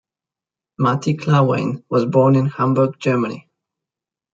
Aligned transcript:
Mati 0.79 1.13
Klarwein 1.15 1.83
was 1.87 2.05
born 2.07 2.35
in 2.35 2.47
Hamburg, 2.47 2.95
Germany. 2.99 3.47